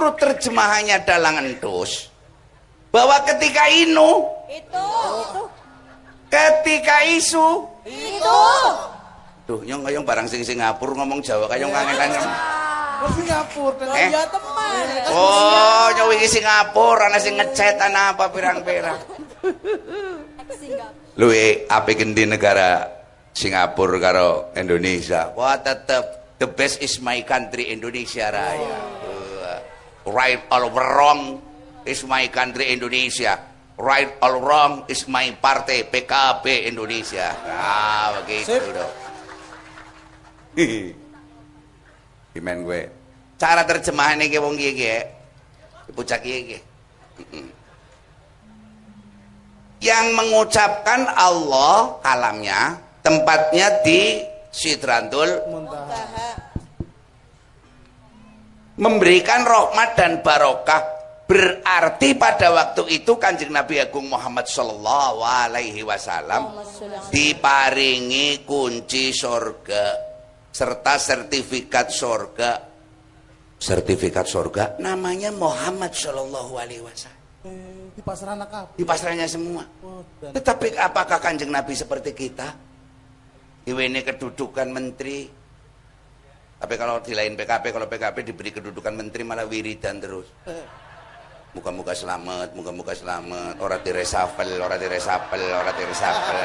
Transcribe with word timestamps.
menurut 0.00 0.16
terjemahannya 0.16 1.04
dalang 1.04 1.44
entus 1.44 2.08
bahwa 2.88 3.20
ketika 3.28 3.68
inu 3.68 4.24
Itu. 4.48 4.88
ketika 6.32 7.04
isu 7.04 7.68
Itu. 7.84 8.40
Duh, 9.44 9.60
nyong 9.60 9.84
kayong 9.84 10.08
barang 10.08 10.24
sing 10.24 10.40
Singapura 10.40 10.96
ngomong 11.04 11.20
Jawa 11.20 11.52
kayong 11.52 11.68
kangenan. 11.68 12.16
Ke 13.02 13.08
Singapura 13.12 13.76
dan 13.76 13.88
Eh? 13.92 14.08
Ya 14.08 14.24
teman. 14.24 14.72
Oh, 15.12 15.86
nyowi 16.00 16.16
iki 16.22 16.40
Singapura 16.40 17.12
ana 17.12 17.20
sing 17.20 17.36
ngecet 17.36 17.76
ana 17.76 18.16
apa 18.16 18.32
pirang-pirang. 18.32 19.04
Luwe 21.20 21.68
apik 21.68 22.00
endi 22.00 22.24
negara 22.24 22.88
Singapura 23.36 24.00
karo 24.00 24.28
Indonesia? 24.56 25.34
Wah, 25.36 25.60
tetep 25.60 26.38
the 26.40 26.48
best 26.48 26.80
is 26.80 27.02
my 27.04 27.20
country 27.26 27.68
Indonesia 27.74 28.30
raya. 28.32 28.56
Uh, 28.56 28.99
right 30.10 30.42
or 30.50 30.68
wrong 30.68 31.40
is 31.86 32.02
my 32.04 32.26
country 32.28 32.74
Indonesia. 32.74 33.38
Right 33.80 34.20
or 34.20 34.36
wrong 34.44 34.84
is 34.92 35.08
my 35.08 35.32
partai 35.40 35.88
PKB 35.88 36.68
Indonesia. 36.68 37.32
Ah, 37.48 38.20
begitu 38.20 38.60
Sip. 38.60 38.76
dong. 38.76 38.92
Gimana 42.36 42.60
gue? 42.60 42.82
Cara 43.40 43.64
terjemahan 43.64 44.20
iki 44.20 44.36
wong 44.36 44.60
iki 44.60 44.70
iki. 44.76 44.96
Pucak 45.96 46.20
iki. 46.20 46.60
Mm-mm. 47.24 47.48
Yang 49.80 50.06
mengucapkan 50.12 51.08
Allah 51.16 51.96
kalamnya 52.04 52.76
tempatnya 53.00 53.80
di 53.80 54.20
Sidratul 54.52 55.40
Muntaha. 55.48 56.29
Memberikan 58.80 59.44
rahmat 59.44 59.92
dan 59.94 60.24
barokah 60.24 60.80
berarti 61.28 62.18
pada 62.18 62.50
waktu 62.50 62.90
itu 62.90 63.14
kanjeng 63.20 63.54
Nabi 63.54 63.78
Agung 63.78 64.10
Muhammad 64.10 64.50
Sallallahu 64.50 65.22
Alaihi 65.22 65.86
Wasallam 65.86 66.58
diparingi 67.12 68.42
kunci 68.42 69.14
sorga 69.14 69.94
serta 70.50 70.98
sertifikat 70.98 71.94
sorga 71.94 72.58
sertifikat 73.60 74.26
sorga 74.26 74.74
namanya 74.82 75.30
Muhammad 75.30 75.94
Sallallahu 75.94 76.58
Alaihi 76.58 76.82
Wasallam. 76.82 77.18
Eh, 77.40 77.88
di 77.96 78.02
pasar 78.04 78.36
anak 78.36 78.50
apa? 78.52 78.72
di 78.76 78.84
semua. 79.28 79.64
Oh, 79.80 80.04
tetapi 80.20 80.76
apakah 80.76 81.16
kanjeng 81.20 81.48
Nabi 81.48 81.72
seperti 81.72 82.12
kita? 82.12 82.52
Ini 83.64 84.00
kedudukan 84.02 84.68
menteri 84.72 85.39
tapi 86.60 86.76
kalau 86.76 87.00
di 87.00 87.16
lain 87.16 87.40
PKP 87.40 87.72
kalau 87.72 87.88
PKP 87.88 88.20
diberi 88.20 88.52
kedudukan 88.52 88.92
menteri 88.92 89.24
malah 89.24 89.48
wiridan 89.48 89.96
terus. 89.96 90.28
Muka-muka 91.56 91.96
selamat 91.96 92.52
muka-muka 92.52 92.92
selamat. 92.92 93.56
Orang 93.64 93.80
di 93.80 93.90
reshuffle 93.96 94.60
orang 94.60 94.76
di 94.76 94.86
reshuffle 94.92 95.48
orang 95.48 95.72
di 95.72 95.84
reshuffle 95.88 96.44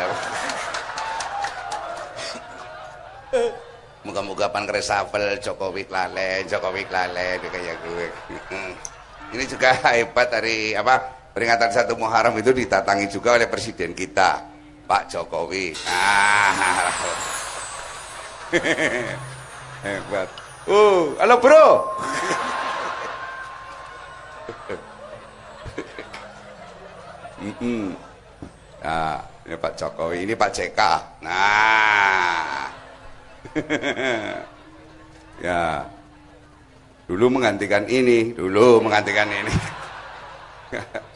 muka-muka 4.06 4.48
pan 4.54 4.70
reshuffle 4.70 5.36
Jokowi 5.42 5.84
klale 5.90 6.46
Jokowi 6.48 6.86
klale 6.88 7.42
kayak 7.42 7.76
gue 7.84 8.06
ini 9.36 9.44
juga 9.50 9.74
hebat 9.92 10.30
dari 10.32 10.72
apa 10.78 11.02
peringatan 11.36 11.74
satu 11.74 12.00
Muharram 12.00 12.38
itu 12.40 12.56
ditatangi 12.56 13.12
juga 13.12 13.36
oleh 13.36 13.52
presiden 13.52 13.92
kita 13.92 14.56
Pak 14.86 15.10
Jokowi. 15.10 15.74
Ah 15.90 16.54
hebat 19.86 20.30
uh 20.66 21.14
halo 21.22 21.38
bro 21.38 21.68
Mm-mm. 27.46 27.94
Nah, 28.82 29.22
ini 29.46 29.54
Pak 29.54 29.74
Jokowi, 29.78 30.26
ini 30.26 30.34
Pak 30.34 30.50
JK. 30.50 30.80
Nah. 31.22 32.70
ya. 35.46 35.86
Dulu 37.06 37.30
menggantikan 37.30 37.86
ini, 37.86 38.34
dulu 38.34 38.82
menggantikan 38.82 39.30
ini. 39.30 39.54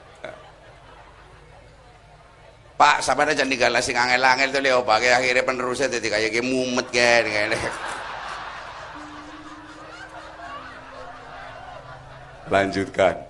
Pak, 2.80 3.02
sampai 3.02 3.34
aja 3.34 3.44
ninggal 3.44 3.74
sing 3.82 3.98
angel-angel 3.98 4.56
tuh 4.56 4.62
leo 4.64 4.86
pakai 4.86 5.12
akhirnya 5.12 5.44
penerusnya 5.44 5.92
jadi 6.00 6.30
kayak 6.30 6.46
mumet 6.46 6.88
kayak 6.94 7.52
Lanjutkan. 12.50 13.30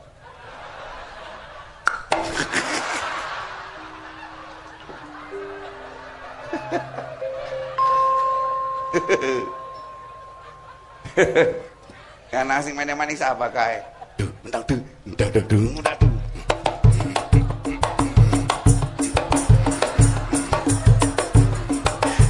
Karena 12.32 12.64
sing 12.64 12.74
main 12.74 12.96
manis 12.96 13.22
apa 13.22 13.52
kae? 13.52 13.78
Duh, 14.16 14.32
mentang 14.42 14.64
duh, 14.66 14.80
mentang 15.04 15.30
duh, 15.36 15.44
duh, 15.46 15.70
mentang 15.76 15.96
duh. 16.00 16.14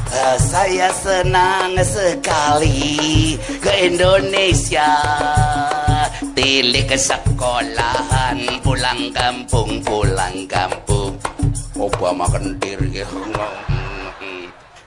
Eh, 0.09 0.37
Saya 0.49 0.89
senang 0.93 1.77
sekali 1.85 3.37
ke 3.61 3.71
Indonesia 3.85 4.89
Tilik 6.39 6.87
ke 6.87 6.95
sekolahan 6.95 8.63
Pulang 8.63 9.11
kampung, 9.11 9.83
pulang 9.83 10.47
kampung. 10.47 11.11
Obama 11.75 12.31
kentir 12.31 12.79
gitu 12.95 13.19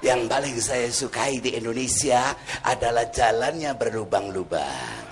Yang 0.00 0.20
paling 0.32 0.56
saya 0.56 0.88
sukai 0.88 1.44
di 1.44 1.52
Indonesia 1.52 2.32
adalah 2.64 3.04
jalannya 3.12 3.76
berlubang-lubang. 3.76 5.04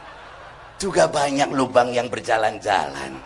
Juga 0.81 1.13
banyak 1.13 1.53
lubang 1.53 1.93
yang 1.93 2.09
berjalan-jalan. 2.09 3.21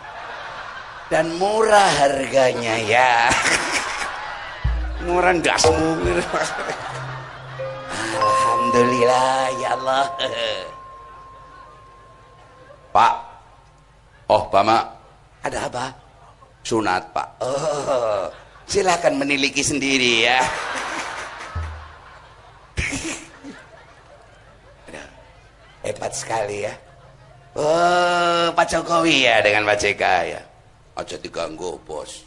Dan 1.07 1.39
murah 1.39 1.95
harganya 2.03 2.83
ya. 2.83 3.31
Murah 5.07 5.39
dasmu. 5.39 6.03
Alhamdulillah 7.95 9.39
ya 9.63 9.71
Allah 9.79 10.03
Pak. 12.95 13.15
Oh 14.31 14.47
Bama 14.55 14.87
Ada 15.43 15.67
apa? 15.67 15.91
Sunat 16.63 17.11
Pak. 17.11 17.29
Oh 17.43 18.31
Silakan 18.71 19.19
meniliki 19.19 19.61
sendiri 19.61 20.31
ya. 20.31 20.41
Hebat 25.85 26.17
sekali 26.17 26.65
ya. 26.65 26.73
Oh 27.59 28.49
Pak 28.57 28.67
Jokowi 28.71 29.29
ya 29.29 29.45
dengan 29.45 29.69
Pak 29.69 29.77
JK 29.77 30.05
ya. 30.33 30.41
Aja 30.95 31.19
diganggu 31.19 31.77
bos. 31.85 32.25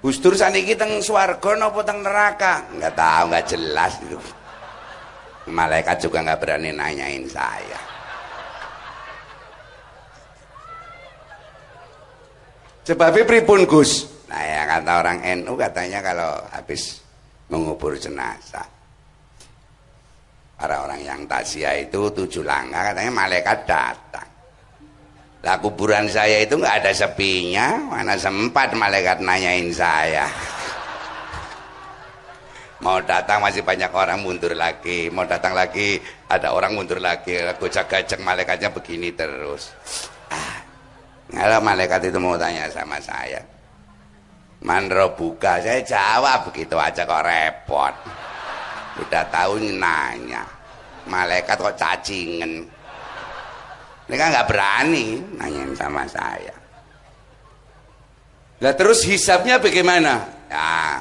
Gus 0.00 0.16
Dur 0.16 0.32
saniki 0.32 0.72
teng 0.80 1.04
swarga 1.04 1.60
napa 1.60 1.84
teng 1.84 2.00
neraka? 2.00 2.64
Enggak 2.72 2.96
tahu, 2.96 3.24
enggak 3.28 3.46
jelas 3.52 3.92
itu. 4.00 4.18
Malaikat 5.52 5.96
juga 6.00 6.24
enggak 6.24 6.40
berani 6.40 6.72
nanyain 6.72 7.24
saya. 7.28 7.80
Sebabnya 12.88 13.28
pripun 13.28 13.68
Gus? 13.68 14.08
Nah 14.32 14.40
ya 14.40 14.62
kata 14.64 14.92
orang 15.04 15.18
NU 15.44 15.52
katanya 15.58 16.00
kalau 16.00 16.32
habis 16.48 17.02
mengubur 17.50 17.98
jenazah 17.98 18.64
para 20.54 20.86
orang 20.86 21.02
yang 21.02 21.20
tasia 21.26 21.74
itu 21.74 22.08
tujuh 22.14 22.46
langkah 22.46 22.94
katanya 22.94 23.10
malaikat 23.10 23.58
datang 23.66 24.29
lah 25.40 25.56
kuburan 25.56 26.04
saya 26.04 26.44
itu 26.44 26.60
nggak 26.60 26.84
ada 26.84 26.92
sepinya 26.92 27.80
mana 27.88 28.14
sempat 28.16 28.76
malaikat 28.76 29.24
nanyain 29.24 29.72
saya 29.72 30.28
mau 32.84 33.00
datang 33.00 33.40
masih 33.40 33.64
banyak 33.64 33.88
orang 33.92 34.20
mundur 34.20 34.52
lagi 34.52 35.08
mau 35.08 35.24
datang 35.24 35.56
lagi 35.56 35.96
ada 36.28 36.52
orang 36.52 36.76
mundur 36.76 37.00
lagi 37.00 37.40
gojek 37.56 37.88
gajek 37.88 38.20
malaikatnya 38.20 38.68
begini 38.68 39.16
terus 39.16 39.72
ah, 40.28 40.60
kalau 41.32 41.60
malaikat 41.64 42.12
itu 42.12 42.20
mau 42.20 42.36
tanya 42.36 42.68
sama 42.68 43.00
saya 43.00 43.40
Mandro 44.60 45.16
buka, 45.16 45.56
saya 45.56 45.80
jawab 45.80 46.52
begitu 46.52 46.76
aja 46.76 47.08
kok 47.08 47.24
repot. 47.24 47.94
Udah 49.00 49.24
tahu 49.32 49.56
nanya, 49.56 50.44
malaikat 51.08 51.56
kok 51.56 51.80
cacingen. 51.80 52.68
Kan 54.18 54.34
nggak 54.34 54.48
berani 54.50 55.22
nanyain 55.38 55.72
sama 55.78 56.04
saya. 56.10 56.54
Lah 58.60 58.74
terus 58.76 59.06
hisapnya 59.06 59.56
bagaimana? 59.56 60.20
Ya, 60.50 61.00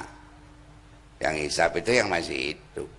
yang 1.19 1.35
hisap 1.35 1.75
itu 1.75 1.91
yang 1.99 2.07
masih 2.07 2.53
hidup. 2.53 2.89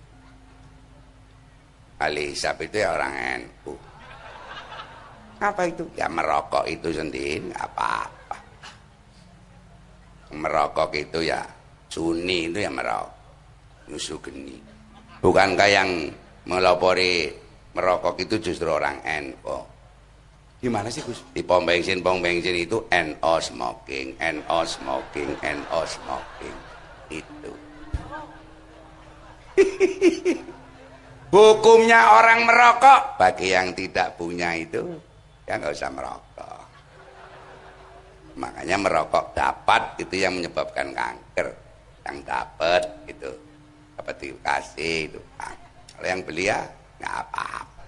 Kali 1.97 2.33
hisap 2.35 2.61
itu 2.61 2.81
ya 2.81 2.93
orang 2.93 3.13
NU. 3.41 3.73
Apa 5.41 5.65
itu? 5.65 5.89
Ya 5.97 6.05
merokok 6.05 6.69
itu 6.69 6.93
sendiri, 6.93 7.49
apa-apa 7.57 8.21
merokok 10.35 10.95
itu 10.95 11.27
ya 11.27 11.43
sunni 11.91 12.47
itu 12.47 12.63
ya 12.63 12.71
merokok 12.71 13.11
musuh 13.91 14.19
geni 14.23 14.55
bukankah 15.19 15.69
yang 15.69 15.89
melopori 16.47 17.27
merokok 17.75 18.15
itu 18.23 18.39
justru 18.39 18.71
orang 18.71 19.03
NO 19.03 19.59
gimana 20.61 20.93
sih 20.93 21.01
Gus? 21.01 21.25
Di 21.33 21.41
pom 21.41 21.65
bensin 21.65 22.05
pom 22.05 22.21
bensin 22.21 22.53
itu 22.53 22.85
NO 22.87 23.33
smoking 23.41 24.13
NO 24.21 24.59
smoking 24.61 25.33
NO 25.41 25.81
smoking. 25.89 26.55
Itu. 27.09 27.51
Hukumnya 31.33 31.99
orang 32.21 32.45
merokok. 32.45 33.17
Bagi 33.17 33.51
yang 33.51 33.73
tidak 33.73 34.15
punya 34.15 34.53
itu 34.53 34.85
ya 35.49 35.57
nggak 35.57 35.73
usah 35.73 35.91
merokok. 35.91 36.61
Makanya 38.37 38.77
merokok 38.79 39.33
dapat 39.35 39.97
itu 39.97 40.21
yang 40.21 40.37
menyebabkan 40.37 40.93
kanker. 40.93 41.51
Yang 42.05 42.17
dapat 42.23 42.83
itu. 43.09 43.31
Dapat 43.97 44.15
dikasih 44.21 45.09
itu. 45.09 45.19
Kalau 45.97 46.07
yang 46.07 46.21
beli 46.21 46.47
ya 46.47 46.61
nggak 47.01 47.15
apa-apa 47.27 47.80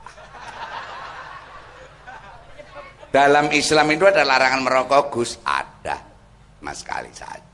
dalam 3.13 3.53
Islam 3.53 3.93
itu 3.93 4.09
ada 4.09 4.25
larangan 4.25 4.65
merokok 4.65 5.13
Gus? 5.13 5.37
Ada. 5.45 6.01
Mas 6.65 6.81
sekali 6.81 7.13
saja. 7.13 7.53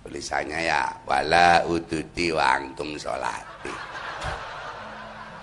Tulisannya 0.00 0.58
ya 0.64 0.88
wala 1.04 1.68
ududi 1.68 2.32
wangtum 2.32 2.96
sholati. 2.96 3.68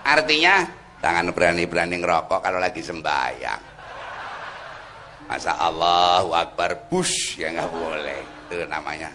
Artinya 0.02 0.66
jangan 0.98 1.30
berani-berani 1.30 2.02
ngerokok 2.02 2.40
kalau 2.42 2.58
lagi 2.58 2.82
sembahyang. 2.82 3.64
Masa 5.30 5.60
Allahu 5.62 6.34
Akbar 6.34 6.90
Bush 6.90 7.38
ya 7.38 7.54
nggak 7.54 7.70
boleh. 7.70 8.22
Itu 8.50 8.66
namanya 8.66 9.14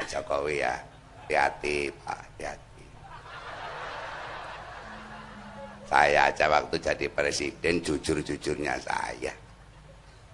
Pak 0.00 0.08
Jokowi 0.08 0.64
ya. 0.64 0.72
Hati-hati 1.20 1.92
Pak. 2.00 2.18
Hati-hati 2.32 2.73
saya 5.94 6.26
aja 6.26 6.50
waktu 6.50 6.74
jadi 6.82 7.06
presiden 7.06 7.78
jujur-jujurnya 7.78 8.74
saya 8.82 9.30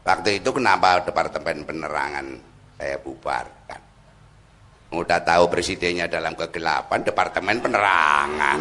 waktu 0.00 0.40
itu 0.40 0.48
kenapa 0.56 1.04
departemen 1.04 1.68
penerangan 1.68 2.26
saya 2.80 2.96
bubarkan 3.04 3.80
udah 4.96 5.20
tahu 5.20 5.52
presidennya 5.52 6.08
dalam 6.08 6.32
kegelapan 6.32 7.04
departemen 7.04 7.60
penerangan 7.60 8.58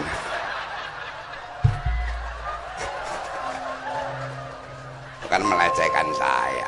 bukan 5.29 5.45
melecehkan 5.45 6.09
saya. 6.17 6.67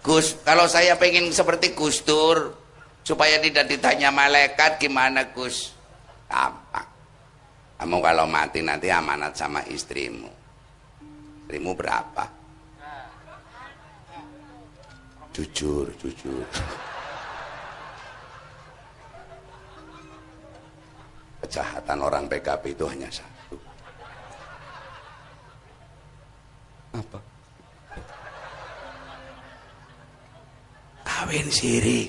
Gus, 0.00 0.32
kalau 0.40 0.64
saya 0.64 0.96
pengen 0.96 1.28
seperti 1.28 1.76
Gus 1.76 2.00
Dur, 2.08 2.56
supaya 3.04 3.36
tidak 3.44 3.68
ditanya 3.68 4.08
malaikat 4.08 4.80
gimana 4.80 5.28
Gus? 5.36 5.76
Gampang. 6.24 6.85
Kamu 7.76 8.00
kalau 8.00 8.24
mati 8.24 8.64
nanti 8.64 8.88
amanat 8.88 9.36
sama 9.36 9.60
istrimu. 9.68 10.32
Istrimu 11.44 11.76
berapa? 11.76 12.24
Jujur, 15.36 15.92
jujur. 16.00 16.46
Kejahatan 21.44 21.98
orang 22.00 22.24
PKB 22.24 22.72
itu 22.72 22.84
hanya 22.88 23.12
satu. 23.12 23.56
Apa? 26.96 27.18
Kawin 31.04 31.48
siri. 31.52 32.08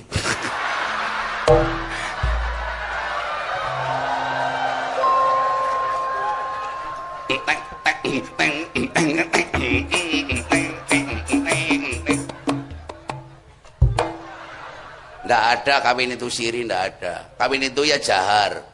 Tidak 15.28 15.44
ada 15.60 15.84
kawin 15.84 16.16
itu 16.16 16.32
siri, 16.32 16.64
tidak 16.64 16.82
ada. 16.96 17.36
Kawin 17.36 17.68
itu 17.68 17.84
ya 17.84 18.00
jahar. 18.00 18.64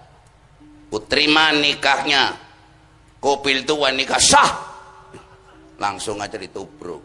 Kuterima 0.87 1.51
nikahnya. 1.51 2.31
Kopil 3.19 3.67
itu 3.67 3.75
nikah 3.91 4.23
sah. 4.23 4.55
Langsung 5.83 6.23
aja 6.23 6.39
ditubruk. 6.39 7.03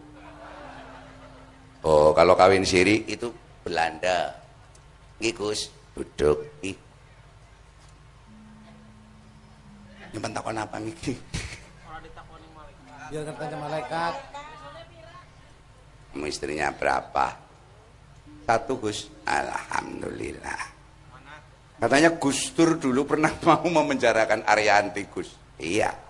Oh 1.81 2.13
kalau 2.13 2.37
kawin 2.37 2.61
siri 2.61 3.09
itu 3.09 3.33
Belanda. 3.65 4.37
Ngikus 5.17 5.73
duduk 5.97 6.45
ih 6.61 6.77
nyimpan 10.09 10.31
takon 10.31 10.57
apa 10.57 10.77
miki 10.79 11.13
biar 13.11 13.25
katanya 13.25 13.57
malaikat. 13.67 14.13
Istrinya 16.23 16.69
berapa 16.73 17.48
satu 18.49 18.81
Gus 18.81 19.05
Alhamdulillah 19.29 20.63
katanya 21.77 22.17
Gus 22.17 22.49
Dur 22.57 22.81
dulu 22.81 23.05
pernah 23.05 23.29
mau 23.45 23.61
memenjarakan 23.61 24.41
Arianti 24.49 25.05
Gus 25.05 25.29
iya 25.61 26.09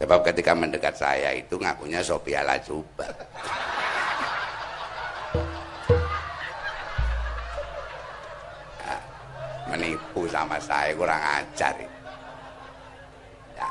Sebab 0.00 0.24
ketika 0.24 0.56
mendekat 0.56 0.96
saya 0.96 1.36
itu 1.36 1.60
ngakunya 1.60 2.00
Sophia 2.00 2.40
Lajuba. 2.40 3.04
Nah, 8.80 9.00
menipu 9.68 10.24
sama 10.24 10.56
saya 10.56 10.96
kurang 10.96 11.20
ajar. 11.20 11.76
Ya. 13.52 13.68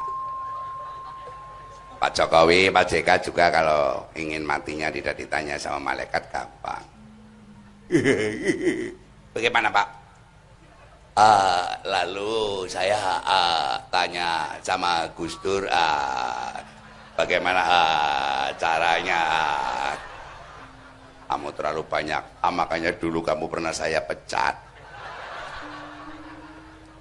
Pak 1.97 2.13
Jokowi, 2.13 2.69
Pak 2.69 2.85
JK 2.85 3.09
juga 3.25 3.49
kalau 3.49 4.05
ingin 4.13 4.45
matinya 4.45 4.93
tidak 4.93 5.17
ditanya 5.17 5.57
sama 5.57 5.97
malaikat 5.97 6.29
gampang. 6.29 6.98
Bagaimana 9.35 9.73
Pak? 9.73 9.87
Uh, 11.19 11.65
lalu 11.89 12.69
saya 12.69 13.17
uh, 13.25 13.75
tanya 13.89 14.55
sama 14.61 15.09
Gus 15.17 15.35
Dur 15.41 15.65
uh, 15.67 16.53
bagaimana 17.17 17.61
uh, 17.65 18.45
caranya? 18.55 19.21
Kamu 21.25 21.49
terlalu 21.57 21.81
banyak. 21.89 22.23
Uh, 22.45 22.53
makanya 22.53 22.93
dulu 22.93 23.25
kamu 23.25 23.49
pernah 23.49 23.73
saya 23.73 24.05
pecat. 24.05 24.55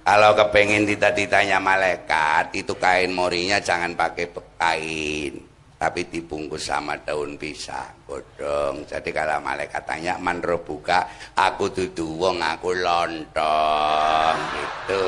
Kalau 0.09 0.33
kepengen 0.33 0.89
tidak 0.89 1.13
ditanya 1.13 1.61
malaikat 1.61 2.49
itu 2.57 2.73
kain 2.81 3.13
morinya 3.13 3.61
jangan 3.61 3.93
pakai 3.93 4.25
kain 4.57 5.48
tapi 5.79 6.11
dibungkus 6.11 6.67
sama 6.67 6.99
daun 6.99 7.39
pisang 7.39 8.03
godong 8.03 8.83
jadi 8.83 9.09
kalau 9.15 9.39
malaikat 9.39 9.79
tanya 9.87 10.19
man 10.19 10.43
buka? 10.43 11.07
Aku 11.39 11.71
dudu 11.71 12.19
wong 12.19 12.43
aku 12.43 12.75
lontong 12.75 14.37
gitu. 14.59 15.05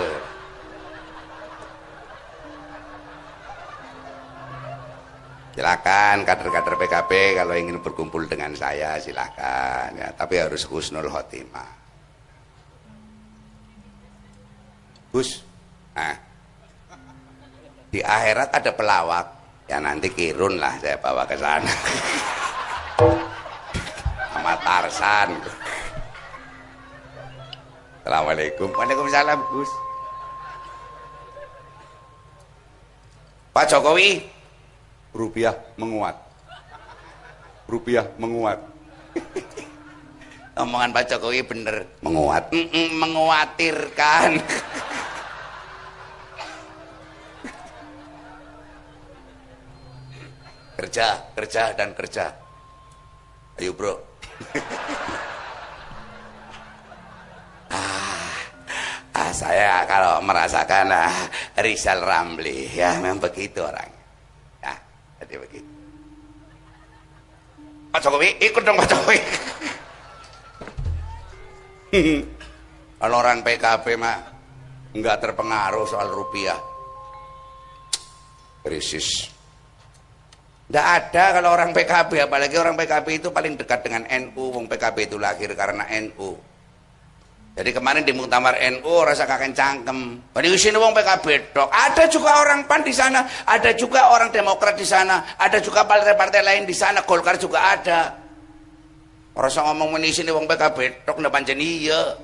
Silakan 5.51 6.23
kader-kader 6.23 6.79
PKB 6.79 7.11
kalau 7.35 7.53
ingin 7.59 7.83
berkumpul 7.83 8.23
dengan 8.31 8.55
saya 8.55 8.95
silakan. 8.95 9.99
Ya 9.99 10.15
tapi 10.15 10.39
harus 10.39 10.63
husnul 10.63 11.11
khotimah. 11.11 11.71
Gus 15.11 15.43
nah. 15.91 16.15
Di 17.91 17.99
akhirat 17.99 18.55
ada 18.55 18.71
pelawak 18.71 19.40
ya 19.71 19.79
nanti 19.79 20.11
kirun 20.11 20.59
lah 20.59 20.75
saya 20.83 20.99
bawa 20.99 21.23
ke 21.23 21.39
sana. 21.39 21.71
Sama 24.35 24.53
Tarsan. 24.67 25.31
Assalamualaikum. 28.03 28.67
Waalaikumsalam 28.75 29.39
Gus. 29.55 29.71
Pak 33.55 33.71
Jokowi 33.71 34.27
rupiah 35.15 35.55
menguat. 35.79 36.19
Rupiah 37.71 38.11
menguat. 38.19 38.59
Omongan 40.59 40.91
Pak 40.91 41.15
Jokowi 41.15 41.47
bener. 41.47 41.87
Menguat. 42.03 42.51
Mm 42.51 42.67
-mm, 42.67 42.87
menguatirkan 42.99 44.35
kerja 50.91 51.31
kerja 51.31 51.71
dan 51.71 51.95
kerja. 51.95 52.27
Ayo 53.55 53.71
bro. 53.71 53.95
Ah, 57.71 58.35
ah, 59.15 59.31
saya 59.31 59.87
kalau 59.87 60.19
merasakan 60.27 60.91
ah, 60.91 61.31
Rizal 61.63 62.03
Ramli 62.03 62.67
ya 62.67 62.99
memang 62.99 63.23
begitu 63.23 63.63
orangnya 63.63 64.03
ya 64.59 64.75
jadi 65.23 65.39
begitu. 65.39 65.71
Pak 67.95 68.03
Jokowi 68.03 68.43
ikut 68.43 68.59
dong 68.67 68.75
Pak 68.75 68.91
Jokowi. 68.91 69.19
Kalau 72.99 73.15
orang 73.23 73.39
PKB 73.39 73.85
mah 73.95 74.17
nggak 74.91 75.17
terpengaruh 75.23 75.87
soal 75.87 76.11
rupiah. 76.11 76.59
Krisis 78.67 79.31
tidak 80.71 80.87
ada 80.87 81.35
kalau 81.35 81.51
orang 81.51 81.75
PKB, 81.75 82.31
apalagi 82.31 82.55
orang 82.55 82.79
PKB 82.79 83.19
itu 83.19 83.27
paling 83.27 83.59
dekat 83.59 83.83
dengan 83.83 84.07
NU. 84.07 84.55
Wong 84.55 84.71
PKB 84.71 85.11
itu 85.11 85.19
lahir 85.19 85.51
karena 85.51 85.83
NU. 85.99 86.31
Jadi 87.51 87.75
kemarin 87.75 88.07
di 88.07 88.15
muktamar 88.15 88.55
NU 88.55 89.03
rasa 89.03 89.27
kakek 89.27 89.51
cangkem. 89.51 90.23
Sini 90.55 90.79
wong 90.79 90.95
PKB 90.95 91.51
dok. 91.51 91.67
Ada 91.67 92.07
juga 92.07 92.39
orang 92.39 92.63
PAN 92.71 92.87
di 92.87 92.95
sana, 92.95 93.27
ada 93.43 93.75
juga 93.75 94.15
orang 94.15 94.31
Demokrat 94.31 94.79
di 94.79 94.87
sana, 94.87 95.35
ada 95.35 95.59
juga 95.59 95.83
partai-partai 95.83 96.39
lain 96.39 96.63
di 96.63 96.71
sana. 96.71 97.03
Golkar 97.03 97.35
juga 97.35 97.75
ada. 97.75 98.15
Rasa 99.35 99.67
ngomong 99.67 99.99
ini 99.99 100.15
sini 100.15 100.31
wong 100.31 100.47
PKB 100.47 101.03
dok 101.03 101.19
ndak 101.19 101.35
pancen 101.35 101.59
iya. 101.59 102.15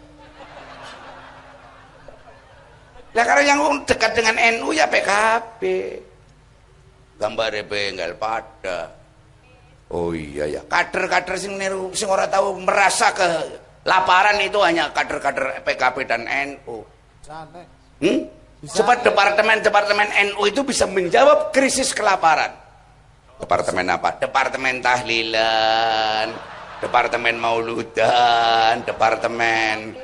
Lah 3.11 3.23
karena 3.27 3.43
yang 3.43 3.83
dekat 3.83 4.15
dengan 4.15 4.39
NU 4.39 4.71
ya 4.71 4.87
PKB 4.87 5.61
gambar 7.17 7.51
bengkel 7.65 8.13
pada. 8.15 8.93
Oh 9.87 10.11
iya 10.11 10.45
ya 10.47 10.61
kader-kader 10.67 11.35
sing 11.39 11.55
niru 11.55 11.95
sing 11.95 12.11
ora 12.11 12.27
tahu 12.27 12.59
merasa 12.59 13.15
ke 13.15 13.27
laparan 13.87 14.35
itu 14.43 14.59
hanya 14.59 14.91
kader-kader 14.91 15.63
PKB 15.63 15.95
dan 16.03 16.27
NU 16.27 16.83
hmm? 18.03 18.19
Cepat 18.67 19.05
departemen-departemen 19.05 20.33
NU 20.33 20.43
itu 20.49 20.65
bisa 20.65 20.89
menjawab 20.89 21.53
krisis 21.53 21.93
kelaparan. 21.93 22.51
Departemen 23.37 23.85
apa? 23.85 24.17
departemen 24.17 24.81
tahlilan 24.81 26.33
departemen 26.77 27.37
mauludan 27.37 28.81
departemen 28.85 29.97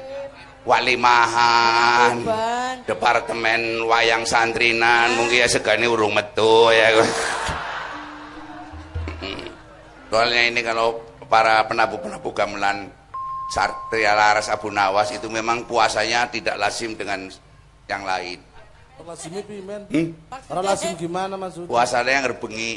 walimahan 0.63 2.24
Ban. 2.24 2.75
departemen 2.84 3.84
wayang 3.84 4.24
santrinan 4.24 5.12
mungkin 5.15 5.43
ya 5.43 5.48
segani 5.48 5.86
urung 5.86 6.12
metu 6.12 6.72
ya 6.72 6.89
Hmm. 9.20 9.48
soalnya 10.12 10.51
ini 10.51 10.60
kalau 10.60 11.00
para 11.27 11.63
penabuh-penabuh 11.63 12.34
gamelan 12.34 12.91
Satria 13.48 14.12
Laras 14.12 14.51
Abu 14.51 14.67
Nawas 14.67 15.12
itu 15.12 15.32
memang 15.32 15.63
puasanya 15.63 16.27
tidak 16.27 16.60
lazim 16.60 16.91
dengan 16.93 17.32
yang 17.88 18.03
lain 18.03 18.39
Lazimnya 19.03 19.43
pimen. 19.43 19.82
hmm? 19.91 20.08
Orang 20.48 20.63
lazim 20.63 20.96
gimana 20.96 21.36
maksudnya? 21.36 21.67
puasanya 21.67 22.12
yang 22.13 22.24
ngerbengi 22.24 22.72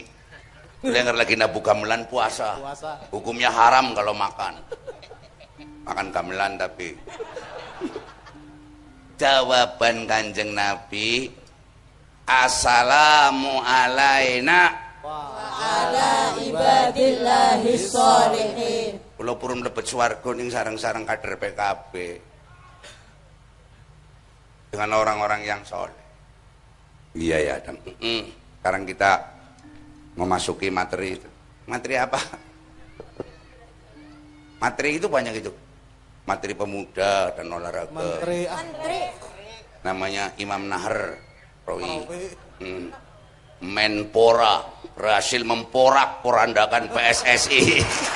yang 0.82 1.06
lagi 1.14 1.34
nabuh 1.34 1.62
gamelan 1.62 2.02
puasa 2.06 2.58
Puasa. 2.58 2.98
hukumnya 3.10 3.50
haram 3.50 3.90
kalau 3.90 4.10
makan 4.10 4.54
makan 5.82 6.06
gamelan 6.10 6.58
tapi 6.58 6.94
jawaban 9.20 10.04
kanjeng 10.04 10.52
Nabi 10.52 11.30
Assalamu 12.26 13.62
alaina 13.62 14.86
Ala 15.56 16.36
ibadillahi 16.36 17.72
sholihin. 17.78 18.98
Kula 19.16 19.38
purun 19.38 19.64
mlebet 19.64 19.86
swarga 19.88 20.30
ning 20.36 20.52
sareng-sareng 20.52 21.08
kader 21.08 21.40
PKB 21.40 21.92
dengan 24.74 24.90
orang-orang 24.98 25.46
yang 25.46 25.62
soleh. 25.64 25.94
Iya 27.16 27.38
ya, 27.40 27.56
dan 27.64 27.80
mm, 27.80 28.22
sekarang 28.60 28.84
kita 28.84 29.10
memasuki 30.20 30.68
materi 30.68 31.16
itu. 31.16 31.28
Materi 31.64 31.94
apa? 31.96 32.20
Materi 34.62 35.00
itu 35.00 35.08
banyak 35.08 35.40
itu. 35.40 35.52
Materi 36.26 36.58
pemuda 36.58 37.30
dan 37.38 37.46
olahraga. 37.54 37.94
Menteri 37.94 38.50
ah, 38.50 38.58
Menteri. 38.58 38.98
Namanya 39.86 40.34
Imam 40.42 40.66
Nahar 40.66 41.14
Rawi. 41.62 41.86
Rawi. 41.86 42.22
Hmm. 42.58 42.86
Menpora 43.62 44.66
berhasil 44.98 45.40
memporak-porandakan 45.46 46.90
PSSI. 46.92 47.62